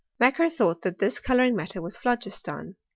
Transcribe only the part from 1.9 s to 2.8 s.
phlogiston.